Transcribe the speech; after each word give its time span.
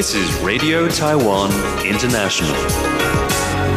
This 0.00 0.14
is 0.14 0.34
Radio 0.40 0.88
Taiwan 0.88 1.50
International. 1.84 2.50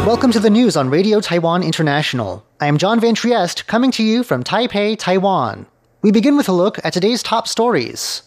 Welcome 0.05 0.31
to 0.31 0.39
the 0.39 0.49
news 0.49 0.77
on 0.77 0.89
Radio 0.89 1.19
Taiwan 1.19 1.63
International. 1.63 2.45
I 2.61 2.67
am 2.67 2.77
John 2.77 3.01
Van 3.01 3.13
Trieste 3.13 3.67
coming 3.67 3.91
to 3.91 4.03
you 4.03 4.23
from 4.23 4.41
Taipei, 4.41 4.97
Taiwan. 4.97 5.65
We 6.01 6.11
begin 6.11 6.37
with 6.37 6.47
a 6.47 6.53
look 6.53 6.79
at 6.85 6.93
today's 6.93 7.23
top 7.23 7.45
stories. 7.49 8.23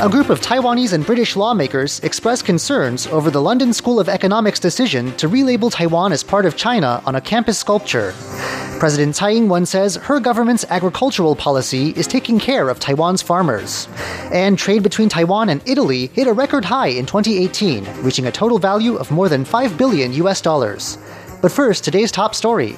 A 0.00 0.08
group 0.10 0.30
of 0.30 0.40
Taiwanese 0.40 0.92
and 0.92 1.06
British 1.06 1.36
lawmakers 1.36 2.00
expressed 2.00 2.44
concerns 2.44 3.06
over 3.06 3.30
the 3.30 3.40
London 3.40 3.72
School 3.72 4.00
of 4.00 4.08
Economics 4.08 4.58
decision 4.58 5.16
to 5.16 5.28
relabel 5.28 5.70
Taiwan 5.70 6.12
as 6.12 6.24
part 6.24 6.44
of 6.44 6.56
China 6.56 7.00
on 7.06 7.14
a 7.14 7.20
campus 7.20 7.56
sculpture. 7.56 8.12
President 8.78 9.14
Tsai 9.14 9.30
Ing 9.30 9.48
wen 9.48 9.64
says 9.64 9.96
her 9.96 10.20
government's 10.20 10.64
agricultural 10.68 11.36
policy 11.36 11.90
is 11.90 12.06
taking 12.06 12.38
care 12.38 12.68
of 12.68 12.80
Taiwan's 12.80 13.22
farmers. 13.22 13.88
And 14.32 14.58
trade 14.58 14.82
between 14.82 15.08
Taiwan 15.08 15.48
and 15.48 15.62
Italy 15.66 16.08
hit 16.08 16.26
a 16.26 16.32
record 16.32 16.64
high 16.64 16.88
in 16.88 17.06
2018, 17.06 17.86
reaching 18.02 18.26
a 18.26 18.32
total 18.32 18.58
value 18.58 18.96
of 18.96 19.10
more 19.10 19.28
than 19.28 19.44
5 19.44 19.78
billion 19.78 20.12
US 20.14 20.40
dollars. 20.40 20.98
But 21.40 21.52
first, 21.52 21.84
today's 21.84 22.10
top 22.10 22.34
story. 22.34 22.74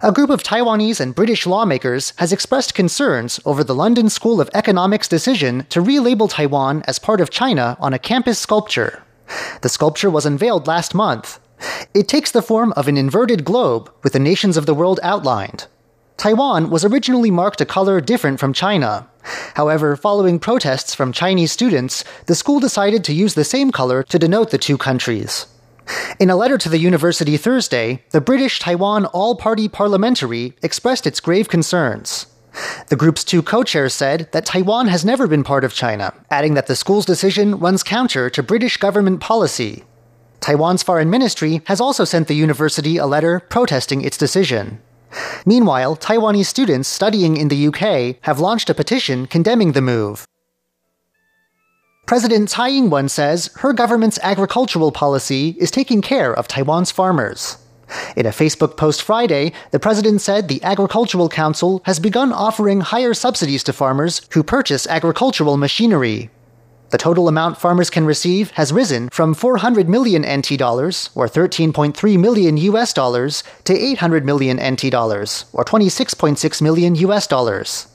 A 0.00 0.12
group 0.12 0.30
of 0.30 0.44
Taiwanese 0.44 1.00
and 1.00 1.12
British 1.12 1.44
lawmakers 1.44 2.12
has 2.18 2.32
expressed 2.32 2.72
concerns 2.72 3.40
over 3.44 3.64
the 3.64 3.74
London 3.74 4.08
School 4.08 4.40
of 4.40 4.48
Economics 4.54 5.08
decision 5.08 5.66
to 5.70 5.82
relabel 5.82 6.30
Taiwan 6.30 6.84
as 6.86 7.00
part 7.00 7.20
of 7.20 7.30
China 7.30 7.76
on 7.80 7.92
a 7.92 7.98
campus 7.98 8.38
sculpture. 8.38 9.02
The 9.62 9.68
sculpture 9.68 10.08
was 10.08 10.24
unveiled 10.24 10.68
last 10.68 10.94
month. 10.94 11.40
It 11.94 12.06
takes 12.06 12.30
the 12.30 12.42
form 12.42 12.72
of 12.76 12.86
an 12.86 12.96
inverted 12.96 13.44
globe 13.44 13.90
with 14.04 14.12
the 14.12 14.20
nations 14.20 14.56
of 14.56 14.66
the 14.66 14.74
world 14.74 15.00
outlined. 15.02 15.66
Taiwan 16.16 16.70
was 16.70 16.84
originally 16.84 17.32
marked 17.32 17.60
a 17.60 17.66
color 17.66 18.00
different 18.00 18.38
from 18.38 18.52
China. 18.52 19.08
However, 19.54 19.96
following 19.96 20.38
protests 20.38 20.94
from 20.94 21.12
Chinese 21.12 21.50
students, 21.50 22.04
the 22.26 22.36
school 22.36 22.60
decided 22.60 23.02
to 23.02 23.12
use 23.12 23.34
the 23.34 23.42
same 23.42 23.72
color 23.72 24.04
to 24.04 24.18
denote 24.18 24.50
the 24.50 24.58
two 24.58 24.78
countries. 24.78 25.46
In 26.18 26.30
a 26.30 26.36
letter 26.36 26.58
to 26.58 26.68
the 26.68 26.78
university 26.78 27.36
Thursday, 27.36 28.02
the 28.10 28.20
British 28.20 28.58
Taiwan 28.58 29.06
All 29.06 29.36
Party 29.36 29.68
Parliamentary 29.68 30.54
expressed 30.62 31.06
its 31.06 31.20
grave 31.20 31.48
concerns. 31.48 32.26
The 32.88 32.96
group's 32.96 33.24
two 33.24 33.42
co 33.42 33.62
chairs 33.62 33.94
said 33.94 34.28
that 34.32 34.44
Taiwan 34.44 34.88
has 34.88 35.04
never 35.04 35.26
been 35.26 35.44
part 35.44 35.64
of 35.64 35.74
China, 35.74 36.12
adding 36.30 36.54
that 36.54 36.66
the 36.66 36.76
school's 36.76 37.06
decision 37.06 37.58
runs 37.58 37.82
counter 37.82 38.28
to 38.30 38.42
British 38.42 38.76
government 38.76 39.20
policy. 39.20 39.84
Taiwan's 40.40 40.82
foreign 40.82 41.10
ministry 41.10 41.62
has 41.66 41.80
also 41.80 42.04
sent 42.04 42.28
the 42.28 42.34
university 42.34 42.96
a 42.96 43.06
letter 43.06 43.40
protesting 43.40 44.02
its 44.02 44.16
decision. 44.16 44.80
Meanwhile, 45.46 45.96
Taiwanese 45.96 46.46
students 46.46 46.88
studying 46.88 47.36
in 47.36 47.48
the 47.48 47.68
UK 47.68 48.16
have 48.22 48.40
launched 48.40 48.70
a 48.70 48.74
petition 48.74 49.26
condemning 49.26 49.72
the 49.72 49.80
move. 49.80 50.26
President 52.08 52.48
Tsai 52.48 52.70
Ing 52.70 52.88
wen 52.88 53.06
says 53.06 53.50
her 53.56 53.74
government's 53.74 54.18
agricultural 54.22 54.90
policy 54.90 55.54
is 55.58 55.70
taking 55.70 56.00
care 56.00 56.32
of 56.32 56.48
Taiwan's 56.48 56.90
farmers. 56.90 57.58
In 58.16 58.24
a 58.24 58.30
Facebook 58.30 58.78
post 58.78 59.02
Friday, 59.02 59.52
the 59.72 59.78
president 59.78 60.22
said 60.22 60.48
the 60.48 60.62
Agricultural 60.64 61.28
Council 61.28 61.82
has 61.84 62.00
begun 62.00 62.32
offering 62.32 62.80
higher 62.80 63.12
subsidies 63.12 63.62
to 63.64 63.74
farmers 63.74 64.22
who 64.32 64.42
purchase 64.42 64.86
agricultural 64.86 65.58
machinery. 65.58 66.30
The 66.88 66.96
total 66.96 67.28
amount 67.28 67.58
farmers 67.58 67.90
can 67.90 68.06
receive 68.06 68.52
has 68.52 68.72
risen 68.72 69.10
from 69.10 69.34
400 69.34 69.86
million 69.86 70.22
NT 70.22 70.56
dollars, 70.56 71.10
or 71.14 71.28
13.3 71.28 72.18
million 72.18 72.56
US 72.56 72.94
dollars, 72.94 73.44
to 73.64 73.76
800 73.76 74.24
million 74.24 74.56
NT 74.56 74.90
dollars, 74.90 75.44
or 75.52 75.62
26.6 75.62 76.62
million 76.62 76.94
US 76.94 77.26
dollars. 77.26 77.86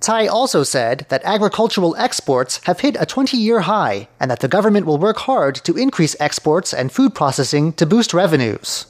Tsai 0.00 0.26
also 0.26 0.62
said 0.62 1.06
that 1.08 1.24
agricultural 1.24 1.96
exports 1.96 2.60
have 2.64 2.80
hit 2.80 2.96
a 3.00 3.06
20 3.06 3.36
year 3.36 3.60
high 3.60 4.08
and 4.20 4.30
that 4.30 4.40
the 4.40 4.48
government 4.48 4.86
will 4.86 4.98
work 4.98 5.18
hard 5.18 5.56
to 5.56 5.76
increase 5.76 6.14
exports 6.20 6.72
and 6.72 6.92
food 6.92 7.14
processing 7.14 7.72
to 7.72 7.86
boost 7.86 8.14
revenues. 8.14 8.86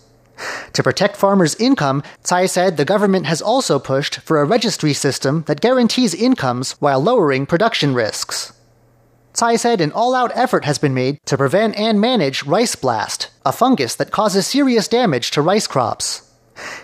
To 0.74 0.82
protect 0.82 1.16
farmers' 1.16 1.56
income, 1.56 2.02
Tsai 2.22 2.46
said 2.46 2.76
the 2.76 2.84
government 2.84 3.26
has 3.26 3.42
also 3.42 3.78
pushed 3.78 4.20
for 4.20 4.40
a 4.40 4.44
registry 4.44 4.92
system 4.92 5.44
that 5.46 5.60
guarantees 5.60 6.14
incomes 6.14 6.72
while 6.72 7.00
lowering 7.00 7.46
production 7.46 7.94
risks. 7.94 8.52
Tsai 9.32 9.56
said 9.56 9.80
an 9.80 9.92
all 9.92 10.14
out 10.14 10.30
effort 10.34 10.64
has 10.64 10.78
been 10.78 10.94
made 10.94 11.18
to 11.26 11.36
prevent 11.36 11.76
and 11.76 12.00
manage 12.00 12.44
rice 12.44 12.74
blast, 12.74 13.30
a 13.44 13.52
fungus 13.52 13.94
that 13.96 14.10
causes 14.10 14.46
serious 14.46 14.88
damage 14.88 15.30
to 15.32 15.42
rice 15.42 15.66
crops. 15.66 16.27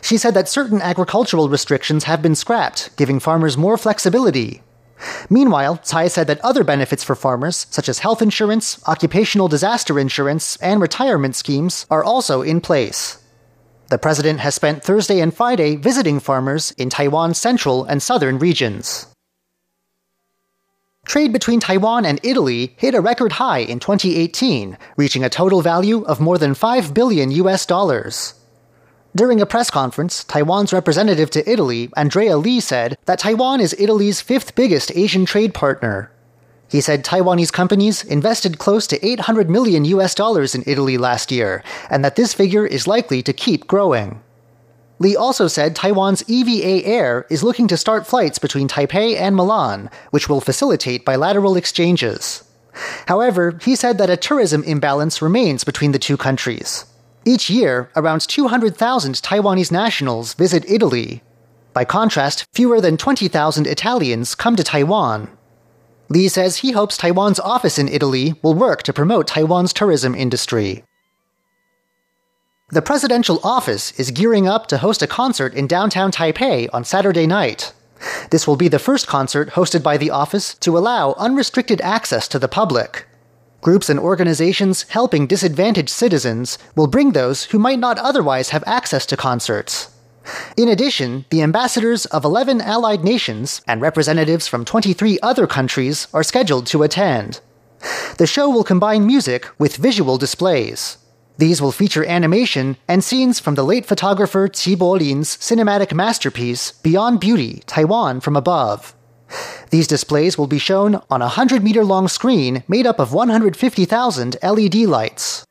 She 0.01 0.17
said 0.19 0.35
that 0.35 0.49
certain 0.49 0.81
agricultural 0.81 1.49
restrictions 1.49 2.05
have 2.05 2.23
been 2.23 2.35
scrapped, 2.35 2.97
giving 2.97 3.21
farmers 3.21 3.57
more 3.57 3.77
flexibility. 3.77 4.63
Meanwhile, 5.29 5.79
Tsai 5.79 6.09
said 6.09 6.27
that 6.29 6.41
other 6.41 6.65
benefits 6.65 7.03
for 7.03 7.15
farmers, 7.15 7.67
such 7.71 7.89
as 7.89 7.99
health 7.99 8.23
insurance, 8.23 8.83
occupational 8.87 9.49
disaster 9.49 9.99
insurance, 9.99 10.57
and 10.57 10.81
retirement 10.81 11.37
schemes, 11.37 11.87
are 11.91 12.05
also 12.05 12.43
in 12.43 12.61
place. 12.61 13.19
The 13.91 13.99
president 13.99 14.41
has 14.41 14.55
spent 14.55 14.83
Thursday 14.83 15.21
and 15.21 15.35
Friday 15.35 15.77
visiting 15.77 16.21
farmers 16.21 16.71
in 16.73 16.89
Taiwan's 16.91 17.39
central 17.39 17.85
and 17.85 18.03
southern 18.03 18.39
regions. 18.39 19.07
Trade 21.07 21.35
between 21.35 21.61
Taiwan 21.61 22.07
and 22.07 22.19
Italy 22.23 22.75
hit 22.79 22.95
a 22.95 23.01
record 23.01 23.33
high 23.33 23.59
in 23.59 23.79
2018, 23.79 24.79
reaching 24.97 25.23
a 25.23 25.29
total 25.29 25.61
value 25.61 26.03
of 26.05 26.19
more 26.19 26.39
than 26.39 26.55
5 26.55 26.95
billion 26.95 27.31
US 27.33 27.67
dollars. 27.67 28.35
During 29.17 29.41
a 29.41 29.47
press 29.47 29.71
conference, 29.71 30.25
Taiwan's 30.25 30.73
representative 30.73 31.31
to 31.31 31.49
Italy, 31.49 31.89
Andrea 31.97 32.37
Lee, 32.37 32.59
said 32.59 32.99
that 33.05 33.21
Taiwan 33.21 33.61
is 33.61 33.77
Italy's 33.79 34.21
fifth 34.21 34.57
biggest 34.57 34.91
Asian 34.97 35.25
trade 35.25 35.55
partner. 35.55 36.11
He 36.69 36.81
said 36.81 37.05
Taiwanese 37.05 37.53
companies 37.53 38.03
invested 38.03 38.59
close 38.59 38.89
to 38.89 39.07
800 39.07 39.49
million 39.49 39.85
US 39.85 40.17
dollars 40.17 40.57
in 40.57 40.65
Italy 40.67 40.99
last 40.99 41.31
year, 41.31 41.63
and 41.89 42.05
that 42.05 42.17
this 42.17 42.35
figure 42.35 42.67
is 42.67 42.89
likely 42.89 43.23
to 43.23 43.33
keep 43.33 43.69
growing. 43.69 44.21
Lee 44.99 45.15
also 45.15 45.47
said 45.47 45.77
Taiwan's 45.77 46.29
EVA 46.29 46.85
Air 46.85 47.25
is 47.31 47.45
looking 47.45 47.69
to 47.69 47.77
start 47.77 48.09
flights 48.09 48.41
between 48.41 48.67
Taipei 48.67 49.17
and 49.17 49.37
Milan, 49.37 49.91
which 50.11 50.29
will 50.29 50.41
facilitate 50.41 51.05
bilateral 51.05 51.57
exchanges. 51.57 52.43
However, 53.07 53.61
he 53.63 53.77
said 53.77 53.99
that 53.99 54.11
a 54.11 54.17
tourism 54.17 54.65
imbalance 54.65 55.23
remains 55.23 55.63
between 55.63 55.93
the 55.93 56.01
two 56.01 56.17
countries. 56.17 56.85
Each 57.27 57.49
year, 57.49 57.91
around 57.97 58.21
200,000 58.21 59.15
Taiwanese 59.15 59.73
nationals 59.73 60.35
visit 60.35 60.69
Italy. 60.69 61.23
By 61.73 61.85
contrast, 61.85 62.47
fewer 62.53 62.81
than 62.81 62.97
20,000 62.97 63.67
Italians 63.67 64.35
come 64.35 64.57
to 64.57 64.63
Taiwan. 64.63 65.29
Lee 66.11 66.29
says 66.29 66.59
he 66.59 66.73
hopes 66.73 66.99
Taiwan's 66.99 67.41
office 67.41 67.79
in 67.79 67.89
Italy 67.89 68.35
will 68.43 68.55
work 68.55 68.83
to 68.83 68.93
promote 68.93 69.27
Taiwan's 69.27 69.73
tourism 69.73 70.15
industry. 70.15 70.85
The 72.71 72.83
presidential 72.83 73.41
office 73.43 73.99
is 73.99 74.11
gearing 74.11 74.47
up 74.47 74.67
to 74.67 74.79
host 74.79 75.03
a 75.03 75.07
concert 75.07 75.55
in 75.55 75.67
downtown 75.67 76.13
Taipei 76.13 76.69
on 76.75 76.85
Saturday 76.85 77.27
night. 77.27 77.73
This 78.31 78.47
will 78.47 78.57
be 78.57 78.69
the 78.69 78.79
first 78.79 79.07
concert 79.07 79.51
hosted 79.51 79.83
by 79.83 79.97
the 79.97 80.11
office 80.11 80.55
to 80.57 80.77
allow 80.77 81.15
unrestricted 81.15 81.81
access 81.81 82.29
to 82.29 82.39
the 82.39 82.49
public. 82.49 83.07
Groups 83.65 83.89
and 83.89 83.99
organizations 83.99 84.83
helping 84.91 85.27
disadvantaged 85.27 85.89
citizens 85.89 86.59
will 86.77 86.87
bring 86.87 87.13
those 87.13 87.45
who 87.45 87.59
might 87.59 87.79
not 87.79 87.99
otherwise 87.99 88.51
have 88.51 88.63
access 88.67 89.07
to 89.07 89.17
concerts. 89.17 89.89
In 90.55 90.69
addition, 90.69 91.25
the 91.31 91.41
ambassadors 91.41 92.05
of 92.05 92.27
11 92.27 92.61
allied 92.61 93.03
nations 93.03 93.63
and 93.67 93.81
representatives 93.81 94.47
from 94.47 94.67
23 94.67 95.19
other 95.23 95.47
countries 95.47 96.09
are 96.13 96.23
scheduled 96.23 96.67
to 96.67 96.83
attend. 96.83 97.41
The 98.19 98.27
show 98.27 98.51
will 98.51 98.65
combine 98.65 99.07
music 99.07 99.47
with 99.59 99.77
visual 99.77 100.19
displays. 100.19 100.99
These 101.39 101.63
will 101.63 101.73
feature 101.73 102.05
animation 102.05 102.77
and 102.87 103.03
scenes 103.03 103.41
from 103.41 103.55
the 103.55 103.65
late 103.65 103.87
photographer 103.87 104.47
Qi 104.47 104.77
Bolin's 104.77 105.39
cinematic 105.39 105.95
masterpiece, 105.95 106.73
Beyond 106.73 107.19
Beauty 107.19 107.63
Taiwan 107.67 108.21
from 108.21 108.37
Above. 108.37 108.94
These 109.71 109.89
displays 109.89 110.39
will 110.39 110.47
be 110.47 110.59
shown 110.59 111.01
on 111.11 111.21
a 111.21 111.35
100 111.35 111.63
meter 111.63 111.85
long 111.85 112.09
screen 112.09 112.63
made 112.69 112.87
up 112.87 112.99
of 112.99 113.13
150,000 113.13 114.37
LED 114.43 114.75
lights. 114.75 115.45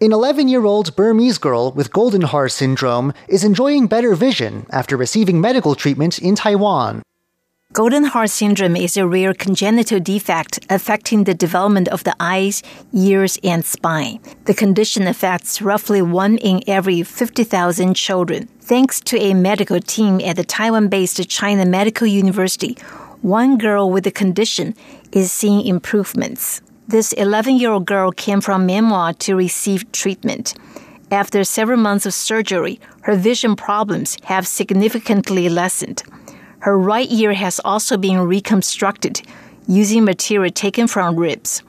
An 0.00 0.12
11 0.12 0.48
year 0.48 0.64
old 0.64 0.96
Burmese 0.96 1.38
girl 1.38 1.72
with 1.72 1.92
golden 1.92 2.22
Goldenhar 2.22 2.50
syndrome 2.50 3.14
is 3.28 3.44
enjoying 3.44 3.86
better 3.86 4.14
vision 4.14 4.66
after 4.70 4.96
receiving 4.96 5.40
medical 5.40 5.74
treatment 5.74 6.18
in 6.18 6.34
Taiwan. 6.34 7.02
Golden 7.72 8.04
Goldenhar 8.04 8.28
syndrome 8.28 8.76
is 8.76 8.96
a 8.96 9.06
rare 9.06 9.34
congenital 9.34 9.98
defect 9.98 10.64
affecting 10.68 11.24
the 11.24 11.34
development 11.34 11.88
of 11.88 12.04
the 12.04 12.14
eyes, 12.20 12.62
ears, 12.92 13.38
and 13.42 13.64
spine. 13.64 14.20
The 14.44 14.54
condition 14.54 15.06
affects 15.06 15.62
roughly 15.62 16.02
one 16.02 16.38
in 16.38 16.62
every 16.66 17.02
50,000 17.02 17.94
children. 17.94 18.48
Thanks 18.66 18.98
to 19.00 19.18
a 19.18 19.34
medical 19.34 19.78
team 19.78 20.22
at 20.22 20.36
the 20.36 20.42
Taiwan 20.42 20.88
based 20.88 21.28
China 21.28 21.66
Medical 21.66 22.06
University, 22.06 22.78
one 23.20 23.58
girl 23.58 23.90
with 23.90 24.04
the 24.04 24.10
condition 24.10 24.74
is 25.12 25.30
seeing 25.30 25.66
improvements. 25.66 26.62
This 26.88 27.12
11 27.12 27.58
year 27.58 27.72
old 27.72 27.84
girl 27.84 28.10
came 28.10 28.40
from 28.40 28.66
Myanmar 28.66 29.18
to 29.18 29.36
receive 29.36 29.92
treatment. 29.92 30.54
After 31.10 31.44
several 31.44 31.78
months 31.78 32.06
of 32.06 32.14
surgery, 32.14 32.80
her 33.02 33.16
vision 33.16 33.54
problems 33.54 34.16
have 34.24 34.46
significantly 34.46 35.50
lessened. 35.50 36.02
Her 36.60 36.78
right 36.78 37.12
ear 37.12 37.34
has 37.34 37.60
also 37.66 37.98
been 37.98 38.20
reconstructed 38.20 39.20
using 39.68 40.06
material 40.06 40.50
taken 40.50 40.86
from 40.86 41.16
ribs. 41.16 41.62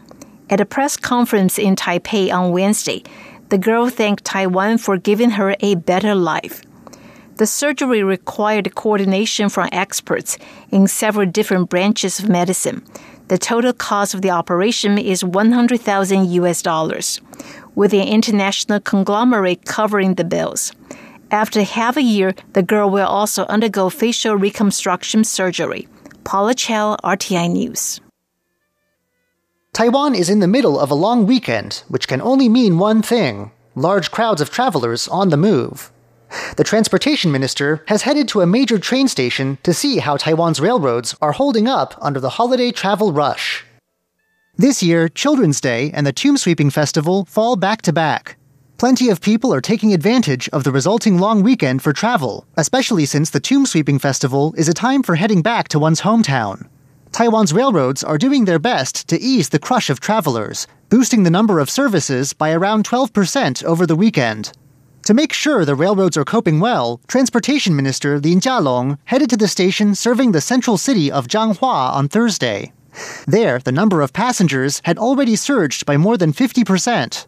At 0.50 0.62
a 0.62 0.66
press 0.66 0.96
conference 0.96 1.60
in 1.60 1.76
Taipei 1.76 2.32
on 2.32 2.54
Wednesday, 2.54 3.04
the 3.50 3.58
girl 3.58 3.90
thanked 3.90 4.24
Taiwan 4.24 4.78
for 4.78 4.98
giving 4.98 5.32
her 5.32 5.58
a 5.60 5.76
better 5.76 6.16
life. 6.16 6.62
The 7.38 7.46
surgery 7.46 8.02
required 8.02 8.76
coordination 8.76 9.50
from 9.50 9.68
experts 9.74 10.38
in 10.72 10.88
several 10.88 11.26
different 11.30 11.70
branches 11.70 12.20
of 12.20 12.30
medicine. 12.30 12.82
The 13.28 13.38
total 13.38 13.74
cost 13.74 14.14
of 14.14 14.22
the 14.22 14.30
operation 14.30 14.98
is 14.98 15.22
100,000 15.22 16.30
US 16.32 16.62
dollars, 16.62 17.20
with 17.76 17.94
an 17.94 18.08
international 18.08 18.80
conglomerate 18.80 19.66
covering 19.66 20.16
the 20.16 20.24
bills. 20.24 20.72
After 21.30 21.64
half 21.64 21.98
a 21.98 22.02
year, 22.02 22.34
the 22.54 22.64
girl 22.64 22.90
will 22.90 23.08
also 23.08 23.44
undergo 23.48 23.90
facial 23.90 24.36
reconstruction 24.36 25.26
surgery. 25.26 25.90
Paula 26.24 26.54
Chow, 26.54 26.96
RTI 27.04 27.52
News. 27.52 28.00
Taiwan 29.74 30.16
is 30.16 30.30
in 30.30 30.40
the 30.40 30.48
middle 30.48 30.80
of 30.80 30.90
a 30.90 30.96
long 30.96 31.28
weekend, 31.28 31.84
which 31.90 32.08
can 32.08 32.22
only 32.22 32.48
mean 32.48 32.80
one 32.80 33.02
thing 33.02 33.52
large 33.76 34.10
crowds 34.10 34.40
of 34.40 34.50
travelers 34.50 35.10
on 35.10 35.28
the 35.30 35.38
move. 35.38 35.92
The 36.58 36.64
transportation 36.64 37.32
minister 37.32 37.84
has 37.88 38.04
headed 38.04 38.28
to 38.30 38.42
a 38.42 38.46
major 38.46 38.80
train 38.80 39.08
station 39.08 39.58
to 39.64 39.74
see 39.74 40.00
how 40.00 40.18
Taiwan's 40.18 40.60
railroads 40.60 41.16
are 41.22 41.32
holding 41.32 41.68
up 41.68 41.96
under 42.02 42.20
the 42.20 42.32
holiday 42.32 42.72
travel 42.72 43.12
rush. 43.12 43.64
This 44.58 44.82
year, 44.82 45.10
Children's 45.10 45.60
Day 45.60 45.92
and 45.94 46.08
the 46.08 46.14
Tomb 46.14 46.38
Sweeping 46.38 46.70
Festival 46.70 47.26
fall 47.26 47.56
back 47.56 47.82
to 47.82 47.92
back. 47.92 48.38
Plenty 48.78 49.10
of 49.10 49.22
people 49.22 49.54
are 49.54 49.62
taking 49.62 49.94
advantage 49.94 50.50
of 50.50 50.64
the 50.64 50.72
resulting 50.72 51.18
long 51.18 51.44
weekend 51.44 51.82
for 51.82 51.94
travel, 51.94 52.46
especially 52.58 53.06
since 53.06 53.30
the 53.30 53.40
Tomb 53.40 53.66
Sweeping 53.66 54.00
Festival 54.00 54.54
is 54.58 54.68
a 54.68 54.74
time 54.74 55.04
for 55.04 55.16
heading 55.16 55.42
back 55.42 55.68
to 55.70 55.80
one's 55.80 56.02
hometown. 56.02 56.68
Taiwan's 57.12 57.54
railroads 57.54 58.04
are 58.04 58.18
doing 58.18 58.44
their 58.44 58.60
best 58.60 59.08
to 59.08 59.20
ease 59.20 59.50
the 59.50 59.60
crush 59.60 59.90
of 59.90 60.02
travelers, 60.02 60.68
boosting 60.90 61.24
the 61.24 61.30
number 61.30 61.60
of 61.60 61.70
services 61.70 62.34
by 62.34 62.52
around 62.52 62.86
12% 62.86 63.64
over 63.64 63.86
the 63.86 63.96
weekend. 63.96 64.52
To 65.06 65.14
make 65.14 65.34
sure 65.34 65.66
the 65.66 65.76
railroads 65.76 66.18
are 66.18 66.26
coping 66.26 66.60
well, 66.60 67.00
Transportation 67.08 67.76
Minister 67.76 68.20
Lin 68.20 68.40
Jialong 68.40 68.98
headed 69.06 69.30
to 69.30 69.38
the 69.38 69.48
station 69.48 69.94
serving 69.94 70.32
the 70.32 70.42
central 70.42 70.80
city 70.80 71.12
of 71.12 71.28
Changhua 71.28 71.94
on 71.94 72.08
Thursday. 72.08 72.74
There, 73.28 73.60
the 73.60 73.72
number 73.72 74.02
of 74.02 74.14
passengers 74.14 74.82
had 74.84 74.98
already 74.98 75.36
surged 75.36 75.86
by 75.86 75.96
more 75.96 76.18
than 76.18 76.34
50%. 76.34 77.28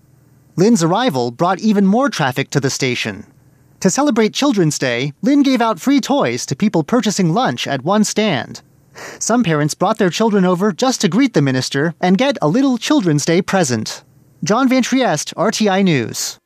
Lin's 0.56 0.82
arrival 0.82 1.30
brought 1.30 1.60
even 1.60 1.86
more 1.86 2.10
traffic 2.10 2.50
to 2.50 2.60
the 2.60 2.72
station. 2.72 3.28
To 3.82 3.92
celebrate 3.92 4.34
Children's 4.34 4.80
Day, 4.80 5.14
Lin 5.22 5.44
gave 5.44 5.62
out 5.62 5.80
free 5.80 6.02
toys 6.02 6.48
to 6.48 6.56
people 6.56 6.84
purchasing 6.84 7.32
lunch 7.32 7.68
at 7.68 7.84
one 7.84 8.04
stand. 8.04 8.64
Some 9.20 9.44
parents 9.44 9.76
brought 9.76 10.00
their 10.00 10.10
children 10.10 10.46
over 10.46 10.72
just 10.72 11.02
to 11.02 11.10
greet 11.10 11.36
the 11.36 11.44
minister 11.44 11.94
and 12.02 12.18
get 12.18 12.40
a 12.42 12.48
little 12.48 12.80
Children's 12.80 13.24
Day 13.24 13.44
present. 13.44 14.04
John 14.44 14.68
Van 14.68 14.82
Trieste, 14.82 15.36
RTI 15.36 15.84
News. 15.84 16.40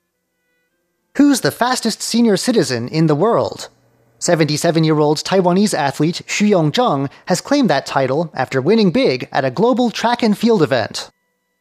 Who's 1.22 1.42
the 1.42 1.52
fastest 1.52 2.02
senior 2.02 2.36
citizen 2.36 2.88
in 2.88 3.06
the 3.06 3.14
world? 3.14 3.70
77 4.18 4.84
year 4.84 4.98
old 4.98 5.20
Taiwanese 5.20 5.76
athlete 5.76 6.24
Xu 6.26 6.50
Yongzheng 6.50 7.12
has 7.28 7.42
claimed 7.42 7.70
that 7.70 7.86
title 7.86 8.32
after 8.34 8.60
winning 8.60 8.90
big 8.90 9.30
at 9.32 9.46
a 9.46 9.52
global 9.52 9.92
track 9.92 10.24
and 10.24 10.36
field 10.36 10.64
event. 10.64 11.12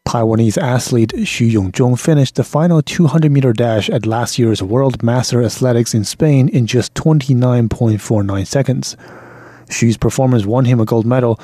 Taiwanese 0.09 0.57
athlete 0.57 1.13
Xu 1.13 1.53
Yongzheng 1.53 2.01
finished 2.01 2.37
the 2.37 2.43
final 2.43 2.81
200 2.81 3.31
meter 3.31 3.53
dash 3.53 3.91
at 3.91 4.07
last 4.07 4.39
year's 4.39 4.63
World 4.63 5.03
Master 5.03 5.43
Athletics 5.43 5.93
in 5.93 6.05
Spain 6.05 6.49
in 6.49 6.67
just 6.67 6.95
29.49 6.95 8.47
seconds. 8.47 8.97
Xu's 9.69 9.99
performance 9.99 10.47
won 10.47 10.65
him 10.65 10.81
a 10.81 10.87
gold 10.87 11.05
medal. 11.05 11.39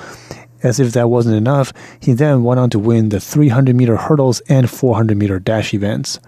As 0.62 0.80
if 0.80 0.94
that 0.94 1.10
wasn't 1.10 1.36
enough, 1.36 1.70
he 2.00 2.14
then 2.14 2.44
went 2.44 2.60
on 2.60 2.70
to 2.70 2.78
win 2.78 3.10
the 3.10 3.20
300 3.20 3.76
meter 3.76 3.98
hurdles 3.98 4.40
and 4.48 4.70
400 4.70 5.18
meter 5.18 5.38
dash 5.38 5.74
events. 5.74 6.18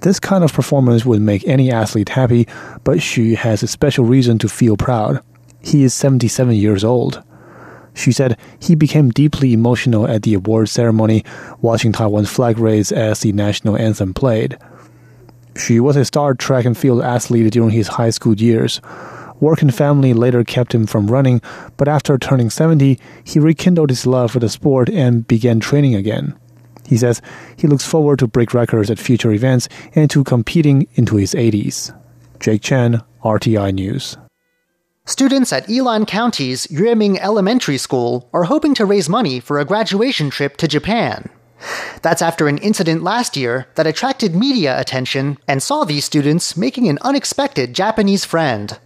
This 0.00 0.20
kind 0.20 0.44
of 0.44 0.52
performance 0.52 1.04
would 1.04 1.20
make 1.20 1.46
any 1.46 1.72
athlete 1.72 2.10
happy, 2.10 2.46
but 2.84 2.98
Xu 2.98 3.34
has 3.34 3.62
a 3.62 3.66
special 3.66 4.04
reason 4.04 4.38
to 4.38 4.48
feel 4.48 4.76
proud. 4.76 5.20
He 5.60 5.82
is 5.82 5.92
77 5.92 6.54
years 6.54 6.84
old. 6.84 7.22
Xu 7.94 8.14
said 8.14 8.38
he 8.60 8.76
became 8.76 9.10
deeply 9.10 9.52
emotional 9.52 10.06
at 10.06 10.22
the 10.22 10.34
award 10.34 10.68
ceremony, 10.68 11.24
watching 11.60 11.90
Taiwan's 11.90 12.30
flag 12.30 12.58
raise 12.58 12.92
as 12.92 13.20
the 13.20 13.32
national 13.32 13.76
anthem 13.76 14.14
played. 14.14 14.56
Xu 15.54 15.80
was 15.80 15.96
a 15.96 16.04
star 16.04 16.34
track 16.34 16.64
and 16.64 16.78
field 16.78 17.02
athlete 17.02 17.52
during 17.52 17.70
his 17.70 17.88
high 17.88 18.10
school 18.10 18.36
years. 18.36 18.80
Work 19.40 19.62
and 19.62 19.74
family 19.74 20.14
later 20.14 20.44
kept 20.44 20.74
him 20.74 20.86
from 20.86 21.10
running, 21.10 21.42
but 21.76 21.88
after 21.88 22.16
turning 22.18 22.50
70, 22.50 23.00
he 23.24 23.40
rekindled 23.40 23.90
his 23.90 24.06
love 24.06 24.30
for 24.30 24.38
the 24.38 24.48
sport 24.48 24.88
and 24.88 25.26
began 25.26 25.58
training 25.58 25.96
again. 25.96 26.38
He 26.88 26.96
says 26.96 27.20
he 27.56 27.66
looks 27.66 27.84
forward 27.86 28.18
to 28.20 28.26
break 28.26 28.54
records 28.54 28.90
at 28.90 28.98
future 28.98 29.30
events 29.30 29.68
and 29.94 30.10
to 30.10 30.24
competing 30.24 30.88
into 30.94 31.16
his 31.16 31.34
80s. 31.34 31.94
Jake 32.40 32.62
Chen, 32.62 33.02
RTI 33.22 33.74
News. 33.74 34.16
Students 35.04 35.52
at 35.52 35.66
Ilan 35.68 36.06
County's 36.06 36.66
Yueming 36.68 37.18
Elementary 37.18 37.76
School 37.76 38.30
are 38.32 38.44
hoping 38.44 38.74
to 38.74 38.86
raise 38.86 39.08
money 39.08 39.38
for 39.38 39.58
a 39.58 39.66
graduation 39.66 40.30
trip 40.30 40.56
to 40.56 40.68
Japan. 40.68 41.28
That's 42.00 42.22
after 42.22 42.48
an 42.48 42.58
incident 42.58 43.02
last 43.02 43.36
year 43.36 43.66
that 43.74 43.86
attracted 43.86 44.34
media 44.34 44.80
attention 44.80 45.36
and 45.46 45.62
saw 45.62 45.84
these 45.84 46.06
students 46.06 46.56
making 46.56 46.88
an 46.88 46.98
unexpected 47.02 47.74
Japanese 47.74 48.24
friend. 48.24 48.78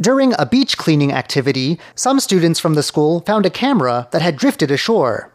During 0.00 0.34
a 0.38 0.46
beach 0.46 0.76
cleaning 0.76 1.12
activity, 1.12 1.78
some 1.94 2.18
students 2.18 2.58
from 2.58 2.74
the 2.74 2.82
school 2.82 3.20
found 3.20 3.46
a 3.46 3.50
camera 3.50 4.08
that 4.10 4.22
had 4.22 4.36
drifted 4.36 4.70
ashore. 4.70 5.32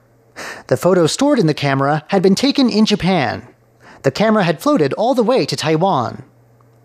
The 0.68 0.78
photo 0.78 1.08
stored 1.08 1.40
in 1.40 1.48
the 1.48 1.54
camera 1.54 2.04
had 2.08 2.22
been 2.22 2.36
taken 2.36 2.70
in 2.70 2.86
Japan. 2.86 3.48
The 4.04 4.12
camera 4.12 4.44
had 4.44 4.62
floated 4.62 4.94
all 4.94 5.14
the 5.14 5.24
way 5.24 5.46
to 5.46 5.56
Taiwan. 5.56 6.24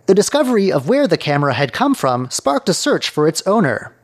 The 0.06 0.14
discovery 0.14 0.70
of 0.70 0.88
where 0.88 1.08
the 1.08 1.16
camera 1.16 1.54
had 1.54 1.72
come 1.72 1.94
from 1.94 2.30
sparked 2.30 2.68
a 2.68 2.74
search 2.74 3.08
for 3.08 3.26
its 3.26 3.42
owner. 3.46 3.94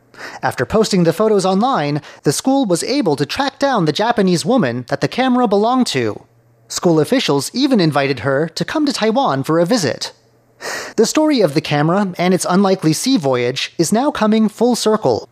After 0.42 0.66
posting 0.66 1.04
the 1.04 1.12
photos 1.12 1.46
online, 1.46 2.02
the 2.22 2.32
school 2.32 2.64
was 2.66 2.84
able 2.84 3.16
to 3.16 3.26
track 3.26 3.58
down 3.58 3.84
the 3.84 3.92
Japanese 3.92 4.44
woman 4.44 4.84
that 4.88 5.00
the 5.00 5.08
camera 5.08 5.46
belonged 5.46 5.86
to. 5.88 6.24
School 6.68 7.00
officials 7.00 7.50
even 7.54 7.80
invited 7.80 8.20
her 8.20 8.49
to 8.49 8.64
come 8.64 8.87
to 8.87 8.92
Taiwan 8.92 9.42
for 9.42 9.58
a 9.58 9.66
visit. 9.66 10.12
The 10.96 11.06
story 11.06 11.40
of 11.40 11.54
the 11.54 11.61
camera 11.61 12.14
and 12.18 12.32
its 12.32 12.46
unlikely 12.49 12.92
sea 12.92 13.16
voyage 13.16 13.75
is 13.78 13.92
now 13.92 14.11
coming 14.11 14.49
full 14.49 14.76
circle. 14.76 15.28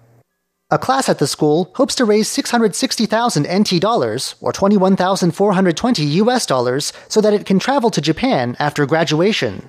A 0.72 0.78
class 0.78 1.08
at 1.08 1.18
the 1.18 1.26
school 1.26 1.72
hopes 1.74 1.96
to 1.96 2.04
raise 2.04 2.28
660,000 2.28 3.42
NT 3.42 3.80
dollars, 3.80 4.36
or 4.40 4.52
21,420 4.52 6.04
US 6.04 6.46
dollars, 6.46 6.92
so 7.08 7.20
that 7.20 7.34
it 7.34 7.44
can 7.44 7.58
travel 7.58 7.90
to 7.90 8.00
Japan 8.00 8.54
after 8.60 8.86
graduation. 8.86 9.68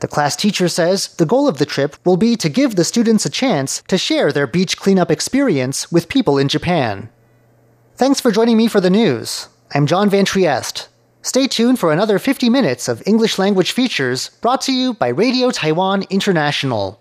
The 0.00 0.08
class 0.08 0.36
teacher 0.36 0.68
says 0.68 1.08
the 1.16 1.26
goal 1.26 1.46
of 1.46 1.58
the 1.58 1.66
trip 1.66 1.96
will 2.06 2.16
be 2.16 2.36
to 2.36 2.48
give 2.48 2.76
the 2.76 2.84
students 2.84 3.26
a 3.26 3.30
chance 3.30 3.82
to 3.88 3.98
share 3.98 4.32
their 4.32 4.46
beach 4.46 4.78
cleanup 4.78 5.10
experience 5.10 5.92
with 5.92 6.08
people 6.08 6.38
in 6.38 6.48
Japan. 6.48 7.10
Thanks 7.96 8.18
for 8.18 8.32
joining 8.32 8.56
me 8.56 8.66
for 8.66 8.80
the 8.80 8.88
news. 8.88 9.48
I'm 9.74 9.86
John 9.86 10.08
Van 10.08 10.24
Trieste. 10.24 10.88
Stay 11.20 11.48
tuned 11.48 11.78
for 11.78 11.92
another 11.92 12.18
50 12.18 12.48
minutes 12.48 12.88
of 12.88 13.02
English 13.04 13.38
language 13.38 13.72
features 13.72 14.30
brought 14.40 14.62
to 14.62 14.72
you 14.72 14.94
by 14.94 15.08
Radio 15.08 15.50
Taiwan 15.50 16.04
International. 16.08 16.98